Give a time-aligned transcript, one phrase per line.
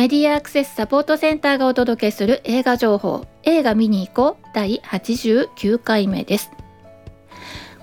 [0.00, 3.26] メディアアクセスサポートセンターがお届けする映画情報。
[3.42, 4.46] 映画見に行こう。
[4.54, 6.50] 第89回目です。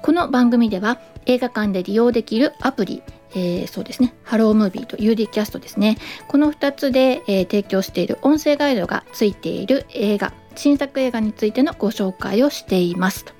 [0.01, 3.03] この番組では映画館で利用できるアプリ
[3.35, 4.15] えー、そうですね。
[4.23, 5.99] ハロームービーと UD キャストですね。
[6.27, 13.25] この2つで、えー、提供している音声ガイドがついている映画新作映画についてのご紹介をしています。
[13.25, 13.33] と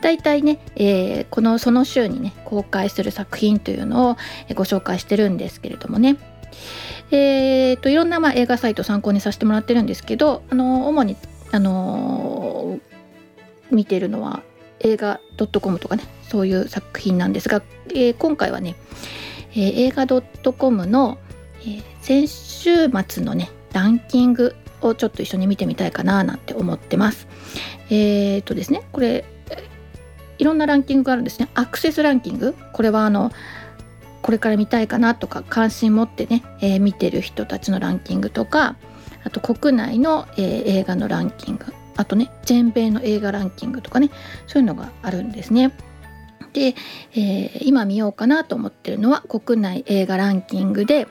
[0.00, 4.16] 大体ね、えー、このその週にね公開する作品というのを
[4.54, 6.16] ご紹介してるんですけれどもね。
[7.10, 11.16] えーと、いろんなまあ映画サイト参考にさせてもらってるんですけどあの主に
[11.52, 12.80] あの
[13.70, 14.42] 見てるのは
[14.80, 15.20] 映画
[15.60, 18.74] .com とかねそういう作品なんですが、えー、今回はね、
[19.52, 21.18] えー、映画 .com の、
[21.60, 27.26] えー、先週末のねランキングをちょっと一緒に見てみたいかななんて思ってます。
[27.90, 29.24] えっ、ー、とですねこれ
[30.38, 31.48] いろんなランキングがあるんですね。
[31.54, 33.30] アクセスランキングこれはあの
[34.24, 38.74] これから見たいかなとか関心持ってね、えー、見てる人たちのランキングとか
[39.22, 44.08] あと国内の、えー、映画のランキングあとね全米の映画ランキングとかね
[44.46, 45.74] そういうのがあるんですね。
[46.54, 46.74] で、
[47.12, 51.06] えー、今見ようかなと思ってるのは国内映画ランキングで、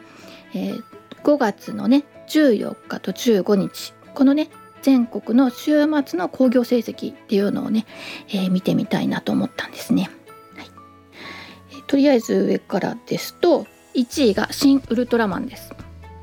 [0.55, 0.83] えー、
[1.23, 4.49] 5月のね14日と15日このね
[4.81, 7.85] 全国の週末の興行成績っていうのをね、
[8.29, 10.09] えー、見てみたいなと思ったんですね。
[11.93, 15.71] とりあえず上からですと1位が「新ウルトラマン」です。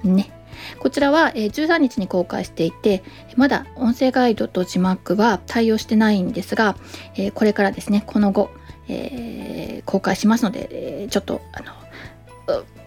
[0.02, 0.32] ね。
[0.80, 3.04] こちらは13日に公開していて
[3.36, 6.74] まだ音声ガイドと字幕は対応してないんですが
[7.34, 8.50] これからですねこの後、
[8.88, 11.72] えー、公開しますのでちょっとあの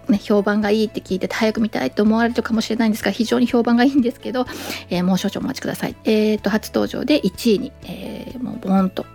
[0.09, 4.45] ね、評判がいいって聞いて早く見たいと思われるかもしれないんですが非常に評判がいいんですけど、
[4.89, 5.95] えー、もう少々お待ちください。
[6.03, 9.05] えーと、初登場で1位に、えー、もうボーンと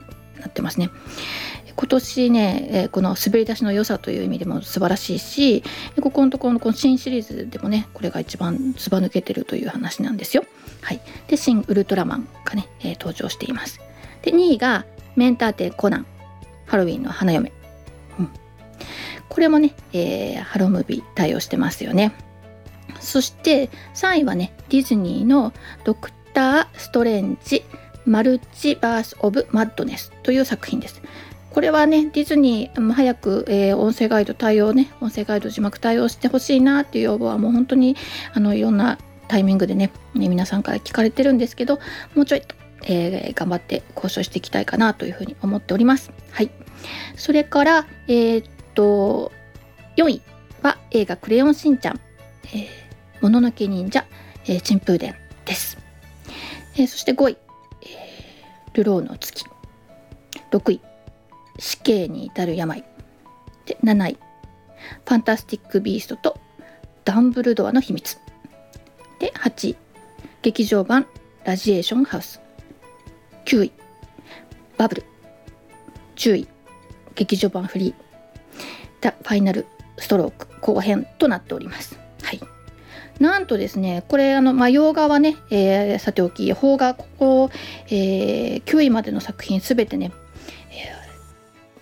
[0.40, 0.88] なってますね。
[1.80, 5.62] 今年ね、えこの滑り出しの良さという意味でも素晴らしいし
[6.00, 10.42] ここのところのこの新シリーズでもねこれが一番ずば抜けてるという話なんですよ。
[10.80, 13.80] はい、で新ウルトラマンがね、えー、登場しています。
[14.22, 16.06] で2位がメンターテコナン
[16.66, 17.52] ハロウィンの花嫁。
[18.18, 18.30] うん、
[19.28, 22.12] これもね、えー、ハロムービー対応してますよね。
[22.98, 25.52] そして3位はねディズニーの
[25.84, 27.62] ドクター・ストレンジ
[28.04, 31.00] マルチバース・オブ・マッドネスという作品です。
[31.50, 37.96] これはねディズニー早く、えー、音声ガイド対応ね音声ガイド字幕対応してほしいなっていう要望はもう本当に
[38.34, 38.98] あのいろんな
[39.28, 41.78] タイミングでね皆さんから聞かれてるんですけど
[42.14, 42.54] もうちょいと、
[42.84, 46.10] えー、頑張って交渉していきたいかなというふうに思っております。
[46.30, 46.50] はい、
[47.16, 49.32] それからえー、っと
[49.96, 50.22] 4位
[50.62, 52.00] は映画「クレヨンしんちゃん」
[52.52, 52.68] えー
[53.20, 54.04] 「もののけ忍者」
[54.46, 55.14] えー「珍風伝」
[55.44, 55.78] です。
[56.74, 57.36] えー、そして5位、
[57.82, 59.44] えー「流浪の月」
[60.50, 60.80] 6位
[61.58, 62.84] 死刑に至る病。
[63.66, 64.18] で7位。
[65.04, 66.40] ファンタスティック・ビーストと
[67.04, 68.18] ダンブルドアの秘密。
[69.18, 69.76] で8位。
[70.42, 71.06] 劇場版
[71.44, 72.40] ラジエーションハウス。
[73.44, 73.72] 9位。
[74.76, 75.04] バブル。
[76.16, 76.48] 10位。
[77.14, 77.94] 劇場版フリー。
[79.00, 81.98] ザ・ファイナルストローク後編となっております。
[82.22, 82.40] はい。
[83.20, 87.50] なんとですねこれあの、まあ、洋画はね、えー、さておき邦画ここ、
[87.88, 90.12] えー、9位までの作品すべてね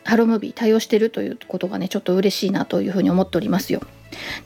[0.06, 3.83] ハロムービー対応してるということがねちょっと嬉しいなというふうに思っておりますよ。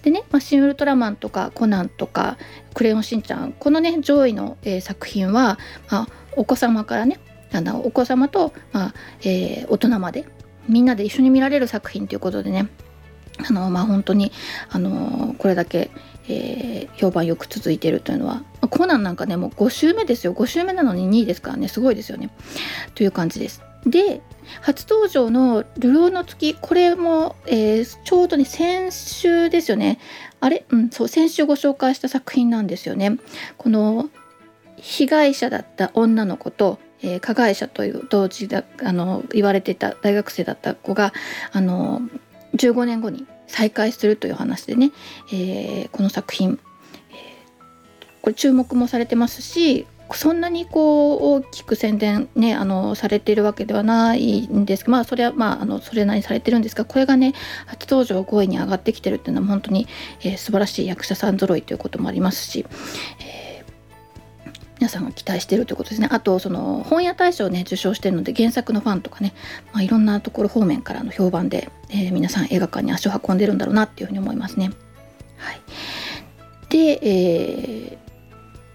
[0.03, 2.39] でね、ま、シン・ウルトラマンとかコナンとか
[2.75, 5.59] クレヨンしんちゃんこのね上位の、えー、作品は、
[5.91, 7.21] まあ、お子様からね
[7.53, 10.25] あのお子様と、まあえー、大人まで
[10.69, 12.69] みんなで一緒に見られる作品ということでね
[13.49, 14.33] あのまあ本当に
[14.71, 15.91] あのこれだけ、
[16.29, 22.31] えー、評判よく続いてるというのはコナンなんかねもう5週目ですよ5週目なのに2位ですからねすごいですよね
[22.95, 23.70] という感じです。
[23.87, 24.21] で
[24.63, 29.99] 初登場の「流浪の月」これも、えー、ちょうどね先週ですよね
[30.41, 30.65] あれ？
[30.71, 33.19] うんそう先週ご紹介した作品なんですよね。
[33.57, 34.11] この
[34.77, 41.13] 被害者だった女の子と、えー、加害者という同時だあの言われてた大学生だった子が
[41.53, 42.01] あの
[42.57, 44.91] 15年後に再会するという話でね、
[45.33, 46.59] えー、この作品、
[47.11, 49.87] えー、これ注目もされてますし
[50.17, 54.91] そんなにこう大きく宣伝ねあのされているわけではないんです。
[54.91, 57.35] まあそれはまああのそれなりにされてるんですがこれがね
[57.67, 59.87] 初登場5位に上がってきてるっていうのは本当に、
[60.23, 62.67] えー、素晴らしい役者さん揃いということもありますし、
[63.21, 66.09] えー、皆さんが期待してるということですね。
[66.11, 69.33] あとその本屋大賞をね受賞してるので原作のファンとかね、
[69.73, 74.71] まあ、いろんなところ方面からの評判で、えー、皆さん映画館に足を運んでるんだろうなっていうふうに思いますね。
[75.37, 75.61] はい、
[76.69, 78.10] で、えー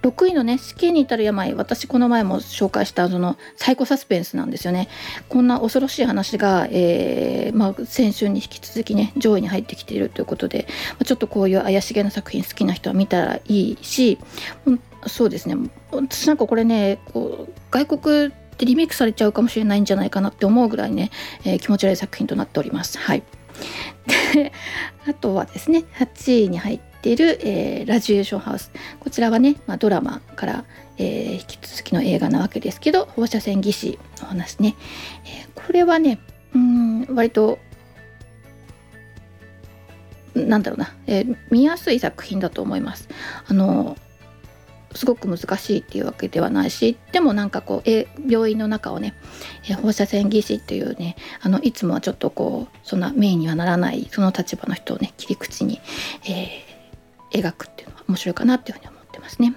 [0.06, 4.88] 6位のね死刑に至る病私この前も紹介したそのサイコサスペンスなんですよね。
[5.30, 10.68] こんな恐ろしい話が、えー、まあ、先週に引き続きね上位に入ってきているということで
[11.00, 14.20] まちょっとこういう怪しげな作品好きな人は見たらいいし
[15.08, 15.56] そうですね。
[15.92, 21.10] 私なんかこれねこう外国でリメイクされちゃうかもしれないんじゃないかなって思うぐらいね、
[21.44, 23.00] えー、気持ち悪い作品となっております。
[23.00, 23.24] はい。
[24.34, 24.52] で
[25.08, 28.72] あとはですね8位に入ってている、えー、ラジエーションハウス。
[29.00, 30.66] こちらはね、まあ、ドラマから、
[30.98, 34.76] えー、引き続きの映画なわけですけど放射線技師の話ね、
[35.26, 36.20] え、これはね
[36.56, 37.60] うん割と
[40.34, 43.08] なんだろうな、え、見やすい作品だと思います。
[43.48, 43.96] あの
[44.96, 49.14] すごく難しいっていうわけではないしでもなんかこう、え病院の中をね、
[49.70, 55.82] え放射線技師っていうねあのいつもはちょっとこうそんなメインにはならないその立場の人をね切り口に、
[56.28, 56.75] え
[57.32, 59.56] 描くっていうのは面白いかなっていうふうに思ってますね。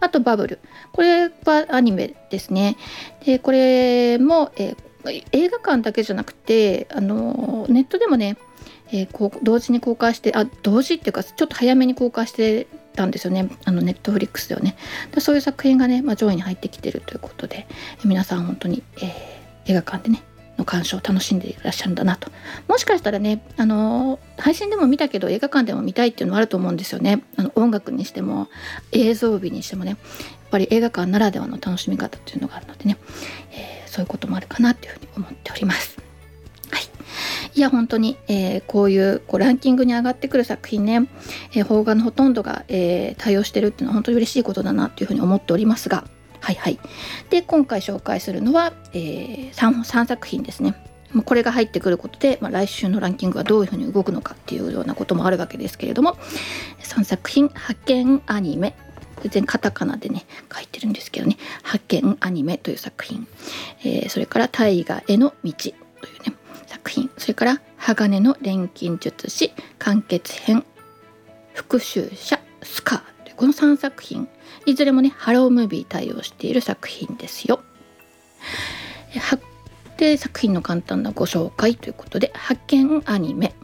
[0.00, 0.58] あとバブル。
[0.92, 2.76] これはアニメですね。
[3.24, 8.36] で、これも、えー、映画館だけじゃなくて、あのネットでもね、
[8.92, 13.48] えー、こう同時に公開して、あ、同時っていうか、ちょっと早めに公開してたんですよね。
[13.64, 14.76] あのネットフリックスではね。
[15.12, 17.66] でそういう作品がね、まあ、上位に入ってきてるということで、
[18.04, 20.22] 皆さん本当に、えー、映画館でね、
[20.58, 22.30] の鑑賞を楽しんでいらっしゃるんだなと。
[22.68, 27.22] もしかしたらねあの配信でも見たけど映画館でも見たいっていうのはあると思うんですよね。
[27.36, 28.48] あの音楽にしても
[28.92, 29.98] 映像美にしてもねやっ
[30.50, 32.96] ぱり映画館ならではの楽しみ方っていうのがあるのでね、
[33.52, 35.98] えー、そういうこともあるかなっていうふうに思っております。
[36.70, 36.82] はい。
[37.56, 41.08] いや本当に、えー、こういうこうランキングに上がってくる作品ね、
[41.52, 46.04] えー、邦画のほとんどが、えー、対応してるっていうのは本当に嬉しいことだなっていうふうに思っておりますが
[46.44, 46.78] はいはい。
[47.30, 50.74] で、今回紹介するのは、えー、3, 3作品ですね。
[51.24, 56.18] これが入ってくることで、まあ、来週のランキングはどういうふうに動くのかっていうようなこともあるわけですけれども
[56.80, 58.74] 3作品「発見アニメ」
[59.22, 63.28] 全然カタカナでね書いてるんですけどね「発見アニメ」という作品、
[63.84, 66.34] えー、それから「大河への道」というね
[66.66, 67.08] 作品。
[67.16, 70.64] それから「鋼の錬金術師完結編
[71.52, 73.02] 復讐者スカー」
[73.36, 74.28] この3作品
[74.66, 77.60] いずれもねハロームービー対応している作品ですよ。
[79.96, 83.54] で作品の簡単なご紹介ということで発見アニメ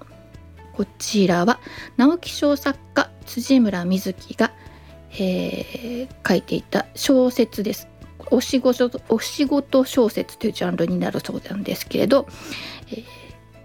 [0.73, 1.59] こちらは
[1.97, 4.53] 直木賞作家辻村瑞希が、
[5.13, 7.89] えー、書いていた小説です。
[8.31, 12.27] お仕事お仕事小説というジャンルになるそうなんですけれど、
[12.91, 13.20] えー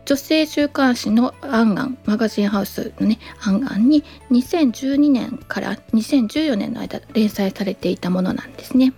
[0.05, 8.93] 女性週刊誌の「アンアン」マガジンハウスのね「アンアン」に2012年から2014年の間連載されていたものなんですね。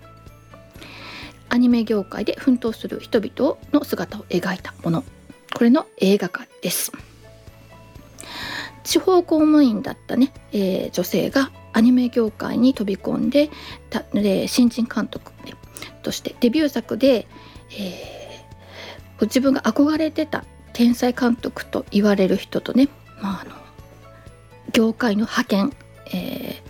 [1.50, 5.06] アニメ業界で奮闘する人々の姿を描いたもの
[5.56, 6.92] これの映画化です。
[8.84, 13.50] 地方公務員だったね、えー、女性がアニメ業界に飛び込んで
[13.90, 15.54] たで新人監督、ね、
[16.04, 17.28] としてデビュー作で、
[17.78, 20.46] えー、自分が憧れてた
[20.78, 22.88] 天才監督と言われる人とね、
[23.20, 23.56] まあ、あの
[24.74, 25.74] 業界の派遣、
[26.14, 26.62] え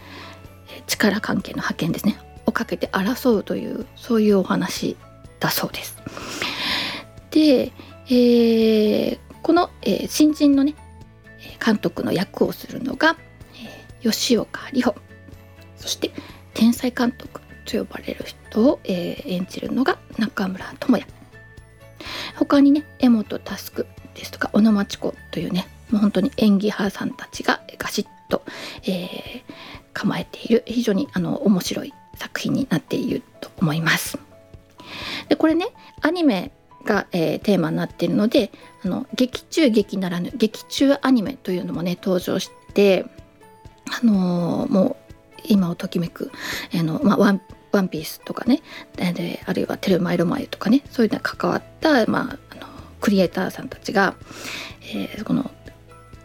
[0.79, 4.95] ー、力関係の派遣ですねをかけて争うというそういうお話
[5.41, 5.97] だそうです。
[7.31, 7.73] で、
[8.07, 10.75] えー、この、えー、新人のね
[11.63, 13.17] 監督の役をするのが、
[13.55, 14.95] えー、吉岡里帆
[15.75, 16.11] そして
[16.53, 21.16] 天才監督と呼ばれる人を、えー、演じるのが中村智也
[22.35, 23.85] 他にね江本佑
[24.15, 28.43] ですとか小野町子というねもう本当に演技派さんたちがガシッと、
[28.83, 29.41] えー、
[29.93, 34.17] 構えている非常にあの面白い作品になっていると思います。
[35.29, 35.67] でこれね
[36.01, 36.51] アニメ
[36.85, 38.51] が、えー、テーマになっているので
[38.83, 43.05] あの劇中劇ならぬ劇中アニメというのもね登場して
[44.01, 44.95] あのー、もう
[45.45, 46.31] 今をときめく、
[46.77, 47.41] あのまあ、ワン
[47.77, 48.61] ワンピースとかね。
[48.95, 50.83] であるいはテルマエロマエとかね。
[50.91, 52.67] そういうのに関わった、まあ、あの
[52.99, 54.15] クリエイターさんたちが、
[54.93, 55.49] えー、この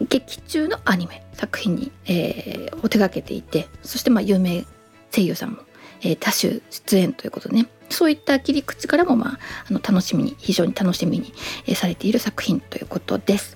[0.09, 4.65] 劇中のアニメ作品に、えー、を手がけていてそしてまあ有名
[5.13, 5.57] 声優さんも、
[6.01, 7.67] えー、多種出演ということでね。
[7.89, 11.31] そういった切り口からも、まあ、あの楽しみに非常に楽しみに、
[11.67, 13.55] え、されている作品ということです。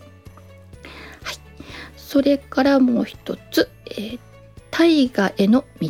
[1.24, 1.36] はい、
[1.98, 4.20] それからもう一つ「えー、
[4.70, 5.90] 大河への道」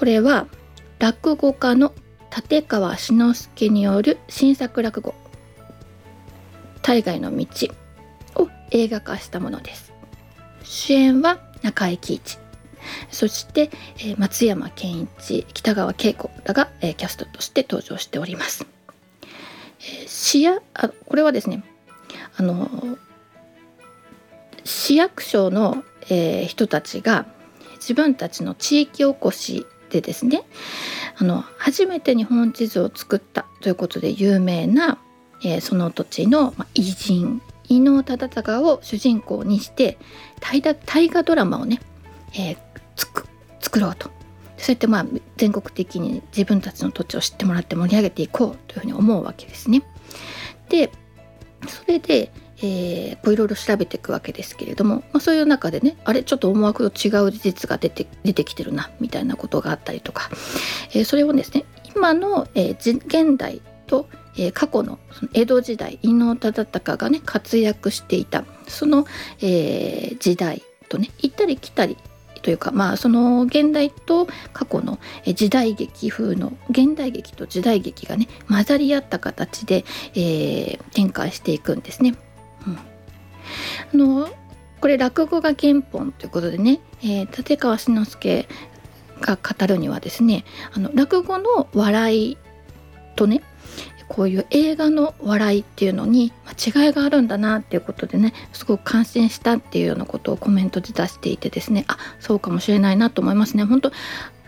[0.00, 0.46] これは
[0.98, 1.92] 落語家の
[2.34, 5.14] 立川志の輔による新作落語
[6.80, 7.46] 「大河の道」
[8.42, 9.92] を映画化したものです。
[10.62, 12.38] 主演は中井貴一。
[13.10, 13.70] そして、
[14.16, 18.66] 松山ケンイチ北川景子らが、キャストとして登場しております、
[19.80, 21.62] えー、市やあこれはですね
[22.38, 22.70] あの
[24.64, 27.26] 市役所の、えー、人たちが
[27.76, 30.42] 自分たちの地域おこしでですね
[31.16, 34.98] あの初めて日本地図を作ったということで有名な、
[35.44, 39.98] えー、その土地の、ま、偉人伊能忠敬を主人公にして
[40.40, 41.80] 大河ドラマをね、
[42.34, 42.58] えー、
[43.60, 44.10] 作ろうと
[44.56, 45.06] そうやってまあ
[45.36, 49.82] 全国的に自分たちの土地を知ってもらって盛り上げていこうというふうに思うわけですね。
[50.68, 50.90] で
[51.68, 52.32] それで
[52.62, 60.30] えー、こういろいろ調べていくわけですけれども、まあ、そういう中でねあれちょっと思惑と違う事実が出て出てきてるなみたいなことがあったりとか、
[60.92, 61.64] えー、それをですね
[61.94, 69.06] 今の、えー、現代と、えー、過去のその江戸時代伊能忠敬がね活躍していたその、
[69.40, 71.96] えー、時代とね行ったり来たり
[72.42, 82.14] というかまあその現代と過去の時代劇風の現代劇と時代劇がね混ざり合った形で、えー、展開していくんですね。
[83.92, 84.28] あの
[84.80, 88.48] これ落語が原本ということでね、えー、立川志の輔
[89.20, 92.38] が語るにはですねあの落語の笑い
[93.16, 93.42] とね
[94.08, 96.32] こういう映画の笑いっていうのに
[96.66, 103.64] 違いがあるんだなっていうことでねすごく感心したっていうようなことをコメントで出していてですねあそうかもしれないなと思いますね。
[103.64, 103.92] 本当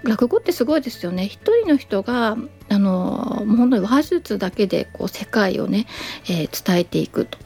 [0.02, 1.26] 落語ってすごいですよね。
[1.26, 2.37] 一人の人が
[2.68, 5.87] あのもう本当に話術だけでこう世界をね、
[6.25, 7.38] えー、伝えていくと。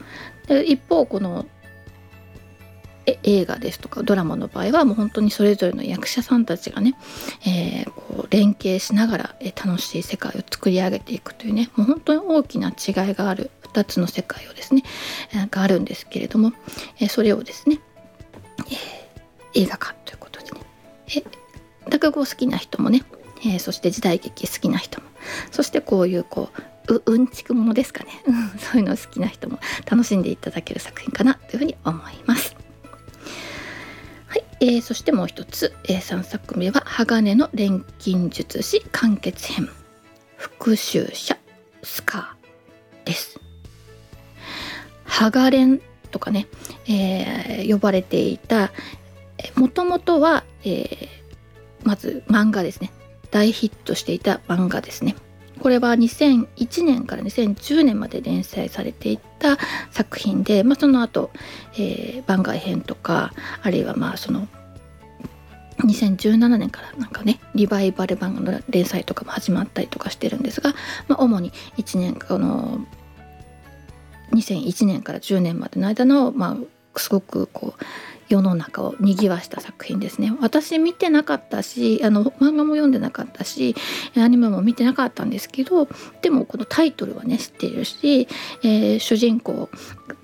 [0.47, 1.45] で一方この
[3.07, 6.95] え映画ですとかドラマの場合はもう本当にそれぞれの役者さんたちがね、
[7.45, 14.83] えー、こう連携しながら、え楽しい世界を作り上げていくというねもう本当に大きな違いがある2つの世界をですね、
[15.33, 16.51] え、があるんですけれども、
[16.99, 17.79] え、それをですね、
[19.53, 20.61] え映画化ということでね、
[21.15, 21.23] え
[21.89, 23.03] 落語好きな人もね、
[23.45, 25.07] えそして時代劇好きな人も
[25.51, 32.55] そしてこういうこうううんちくものですかね、うん、そういうの好きな人も楽しんでいただける作品かなというふうに思います。
[34.27, 39.69] はい、えー、そしてもう一つ、えー、3作目は鋼の錬金術師完結編。
[40.35, 41.37] 復讐者
[41.83, 43.39] スカーです。
[45.05, 46.47] 鋼錬とかね、
[46.87, 48.71] えー、呼ばれていた
[49.55, 51.07] もともとは、えー、
[51.83, 52.91] まず漫画ですね。
[53.31, 55.15] 大ヒットしていた漫画ですね。
[55.59, 59.57] これは2001年から2010年まで連載されていた
[59.91, 61.31] 作品で、まあ、その後、
[61.73, 64.47] えー、番外編とかあるいはまあその
[65.79, 70.73] 2017年からなんかねリバイバル版の連載とかも始まったりとかしてるんですが、
[71.07, 72.85] まあ、主に1年この
[74.33, 77.83] 2001年から10年までの間の、まあ、すごくこう
[78.29, 83.75] 世の中を賑わした作品ですね私見てなかったしあの漫画も読んでなかったし
[84.15, 85.87] アニメも見てなかったんですけど
[86.21, 88.27] でもこのタイトルはね知っているし、
[88.63, 89.69] えー、主人公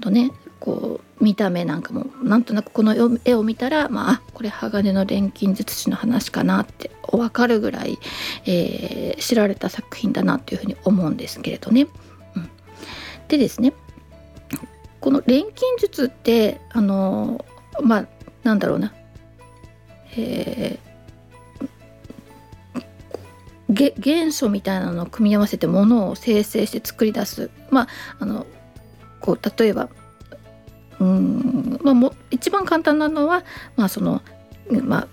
[0.02, 8.00] とねこう見た目なんかもなんとなくこの絵を見たらまあこれ鋼の錬金術師の話かなって分かるぐらい、
[8.46, 11.88] えー、知られた作品だなというふうに思うんですけれどね。
[12.36, 12.50] うん、
[13.28, 13.74] でですね
[15.02, 17.44] この錬金術ってあの
[17.82, 18.08] まあ
[18.44, 18.94] なんだろうな、
[20.16, 27.50] えー、元素みたいなのを組み合わせてものを生成して作り出す。
[27.70, 27.88] まあ
[28.20, 28.46] あの
[29.22, 29.90] こう例えば
[31.00, 33.44] うんまあも一番簡単なのは
[33.76, 34.22] まあその
[34.70, 35.08] まあ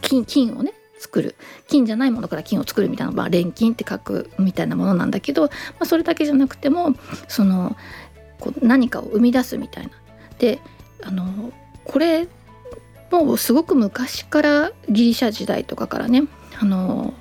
[0.00, 1.34] 金金をね作る。
[1.68, 6.94] 金じゃないものから金を作るみたいな、まあ、錬金って書くみたいなものなんだけど、まあ、それだけじゃなくても
[7.26, 7.76] その
[8.38, 9.92] こう何かを生み出すみたいな。
[10.38, 10.60] で
[11.02, 11.52] あの
[11.84, 12.28] これ
[13.10, 16.24] もうすごく昔からギリシャ時代とかからね
[16.60, 17.14] あの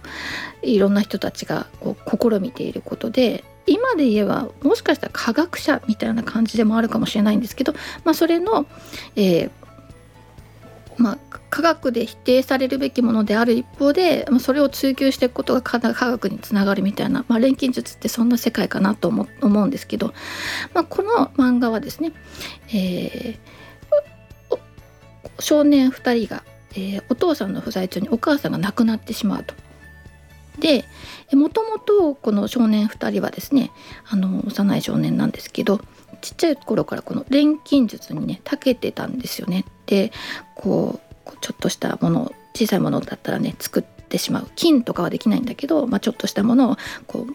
[0.62, 7.74] いろんな人たちがこう試みていることで今で言えばもしかしたら科学者みたいな感じでもあるかもしれないんですけど、
[8.04, 8.66] まあ、それの、
[9.16, 9.52] えー、
[10.98, 11.18] まあ、
[11.50, 20.14] 科学で否定されるべきものである一方で、まあ、それを追求していくことが科学につながるみたいな、まあ、錬金術ってそんな世界かなと思うんですけど、
[20.74, 22.12] まあ、この漫画はですね、
[22.70, 23.60] えー
[25.40, 29.54] 少年2人が、えー、お父さんの不在中にお母さんが亡くなってしまうと。
[30.60, 30.84] で
[31.34, 33.72] もともとこの少年2人はですね
[34.10, 35.80] あの幼い少年なんですけど
[36.22, 39.64] ちっちゃい頃からこの錬金術にね長けてたんですよね。
[39.86, 40.12] で
[40.56, 47.34] こうちょっとしたもの小さいものだったらね作ってしまう金とかはできないんだけど、まあ、ちょっとしたものをこう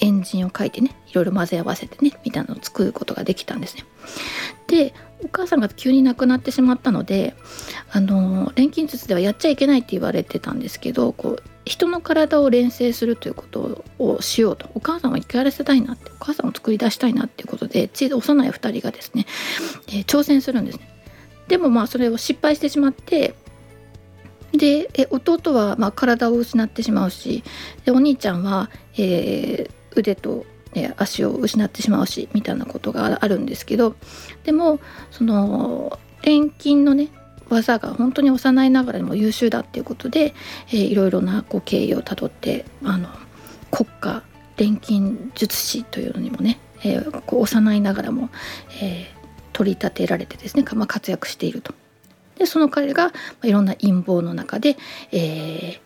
[0.00, 3.84] エンジンを書いてねいろいろ混ぜ合わせてねみたいなのを作ることができたんですね。
[4.66, 7.34] でお母さんが急に亡くなってしまったので
[7.90, 19.26] あの錬金術ではやっちゃいけないって言われてたんですけどこう人の体を錬成するということをしようとお母さんは一回やらせたいなってお母さんを作り出したいなっていうことで幼い2人がですね、
[19.88, 20.88] えー、挑戦するんですね。
[21.48, 23.34] でもまあそれを失敗してしまって
[24.52, 27.42] でえ弟はまあ体を失ってしまうし
[27.84, 33.96] でお兄ちゃんは、えー、腕と、ね、足を失ってしまうしみたいなことがあるんですけど
[34.44, 34.78] でも
[35.10, 37.08] その錬金のね
[37.48, 40.34] 技が本当に幼いながらにも優秀だっていうことで、
[40.68, 43.08] えー、いろいろなこう経緯をたどってあの
[43.70, 44.22] 国家
[44.56, 48.30] 錬金術師というのにもね、えー、こう幼いながらも、
[48.82, 49.06] えー、
[49.52, 51.74] 取り立てられてですね、まあ、活躍していると。
[52.38, 54.76] でその彼が、ま、いろんな陰謀の中で、
[55.12, 55.85] えー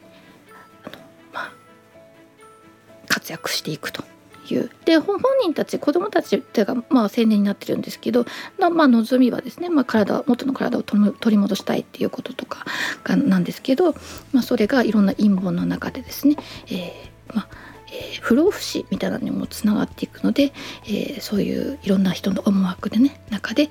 [3.30, 4.04] 活躍していくと
[4.50, 8.26] いうで本人たち子供たちっていうか、まあ、青年になってるんですけど、
[8.58, 12.64] まあ、望みはですね、まあ、体元の体を取り戻したいっていうこととか
[13.04, 13.92] がなんですけど、
[14.32, 17.48] まあ、それがいろんな陰謀の中でですね、えーまあ
[17.92, 20.52] え、不老不死みたいなのにもつながっていくので、
[20.84, 23.70] えー、そういういろんな人の思惑でね中で、えー、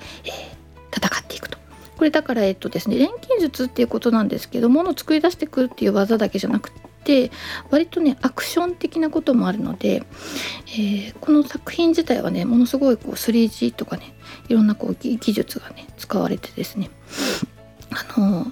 [0.96, 1.58] 戦っていくと。
[1.98, 6.72] これだからえっとですね錬金術っていうことなんですけどものを作り出してくるっていう技だけじゃなく
[7.10, 7.32] て
[7.72, 10.04] 割とねアクション的なこともあるので、
[10.68, 14.14] えー、この作品自体はねものすごいこう 3G とかね
[14.48, 16.92] いろんなこう技術がね使われてですね
[17.90, 18.46] あの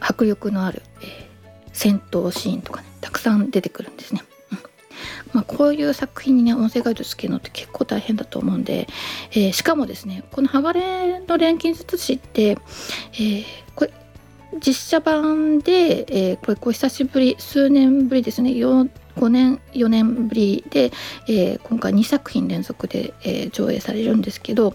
[0.00, 4.22] 迫力のある、えー、戦闘シーンとかねたくさん出てくるんですね。
[5.32, 8.86] まあ、こういう作品にね音声ガイドつけるのって結構大変だと思うんで、
[9.30, 13.44] えー、しかもですねこの「鋼の錬金術師」って、えー、
[14.60, 18.50] 実写版で、えー、これこう久しぶり数年ぶりですね。
[18.50, 20.90] 5年4年ぶりで、
[21.28, 24.74] えー、今回2作品連続で、えー、上映されるんですけど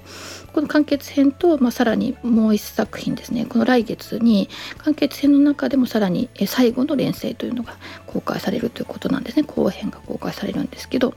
[0.53, 3.45] この完結編と、まあ、さらにもう1作品ですね。
[3.45, 9.43] この来月に完結編の中でもさらに、え、最後の連載というのが公開されるということなんですね。
[9.43, 11.13] 後編が公開されるんですけど。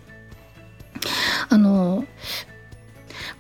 [1.49, 2.05] あの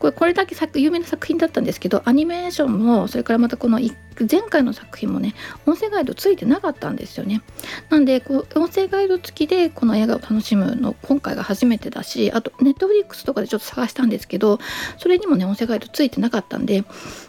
[0.00, 5.34] これこれだけ作有名な作品だったんですけどアニメーションもそれからまたこの前回の作品もね
[5.66, 7.42] 音声ガイドついてなかったんですよね。
[7.90, 14.58] なんでこう音声ガイド付きでこの映画を楽しむの今回が初めてだしあとネットフリックスとかでちょっと探したんですけど
[14.96, 16.84] それにもね音声ガイドついてなかったんで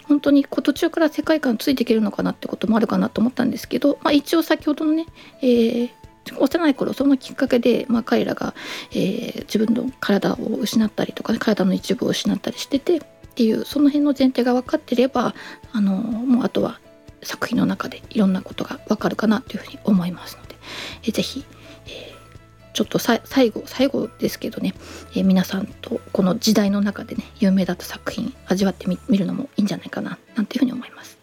[0.07, 5.07] 本当に途中から世界観ついていけるのかなってこともあるかなと思ったんですけど、まあ、一応先ほどのね、
[5.41, 6.00] えー
[6.37, 8.53] 幼い頃そのきっかけで、まあ、彼らが、
[8.91, 13.01] えー、自分の体を失ったりとか、ね、体の一部を失ったりしててっ
[13.33, 15.33] ていうその辺の前提が分かってれば
[15.71, 16.79] あのもうあとは
[17.23, 20.55] 作品の中でいろんなことが分かるかなというふうに思いますので、
[21.03, 21.45] えー、ぜひ、
[21.87, 24.73] えー、ちょっと最後最後ですけどね、
[25.15, 31.19] えー、皆さんとこの時代の中でね有名だった作品味わってみるのもいいんじゃないかななんていうふうに思います。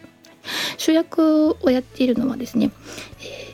[0.79, 2.71] 主役をやっているのはですね、
[3.21, 3.48] えー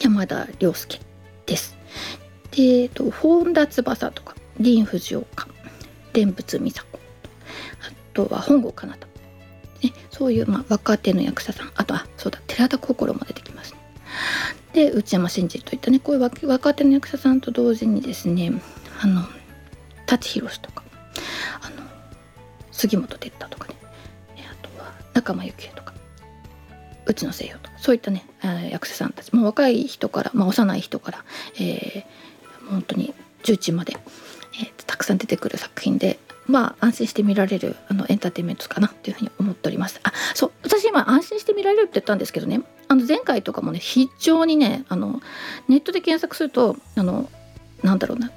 [0.00, 1.00] 山田涼介
[1.46, 1.76] です。
[2.50, 5.48] で、えっと、本田翼とか林藤岡
[6.12, 9.06] 蓮仏美佐子あとは本郷奏太、
[9.82, 13.78] ね、そういう、まあ、若手の役者さんあとはそうだ寺田心も出てきますね。
[14.72, 18.52] で内山信二といったねこういう若手の役者さんと同時にですね
[19.00, 19.22] あの
[20.06, 20.82] 舘ひろしとか
[21.62, 21.76] あの
[22.72, 23.74] 杉本哲太とかね
[24.50, 25.94] あとは仲間由紀恵とか
[27.06, 28.26] 内野聖陽とかそういったね
[28.70, 31.24] 役者さんたちもう若い人から、まあ、幼い人から、
[31.58, 33.96] えー、本当に重鎮まで、
[34.60, 40.00] えー、たくさん出てくる作品でまあ安心して見られるあのエンターテインメントかなというふうに思っております。
[40.04, 45.20] あそう私今安心して見られるって言ったんですけどねあの前回とかもね非常にねあの
[45.68, 47.28] ネットで検索するとあの
[47.82, 48.30] なんだろうな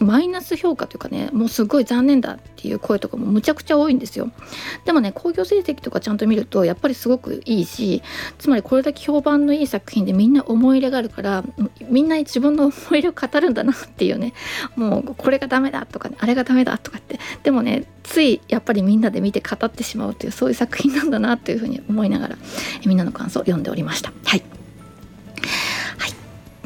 [0.00, 4.30] マイナス評価というかねもうすごい残念だっていう声とかもむちゃくちゃ多いんですよ。
[4.84, 8.02] でもね興行成績とかちゃんと見るとやっぱりすごくいいし
[8.38, 11.44] つまりこれだけ評判のいい作品でみんな思い入れがあるから
[11.88, 14.32] みんな自分の思い入れを語るんだなっていうね
[14.76, 17.18] もうこれがダメだとか、ね、あれがダメだとかって。
[17.42, 22.36] でもねついやっぱりみんなで見て語ってしまうというそういう作品なんだなというふうに思いながら
[22.84, 24.12] みんなの感想を読んでおりました。
[24.24, 24.61] はい。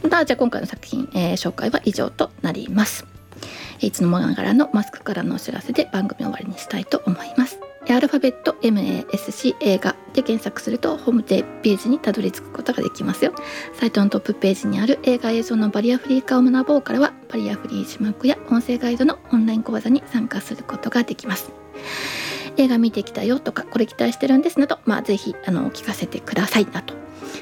[0.09, 3.07] まじゃあ今回の作品、えー、紹介は以上となります。
[3.81, 7.59] いつもながらのマスクからのお知らせで番組終わりにしたいと思います。
[7.89, 13.33] アルファベット MASC 映画で検索するとホームページにたどり着くことができますよ。
[13.75, 21.53] サイトのトップページにある映画映像のバリアフリー化を学ぼうからはバリアフリー字幕や音声ガイドのオンライン講座に参加することができます。
[22.57, 26.95] 映画見てきたよとかこれ期待してるんですなどまあぜひあの聞かせてくださいなと。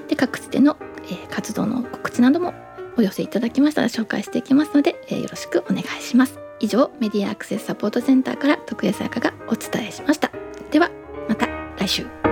[0.09, 0.77] で各地での、
[1.11, 2.55] えー、活動の告知なども
[2.97, 6.38] お寄せいただきましたら紹介していきますので、えー、よろしくお願いします。
[6.61, 10.31] 以上メディアアクセスサポートセンターから徳江さやかがお伝えしました。
[10.71, 10.90] では
[11.29, 12.24] また来週。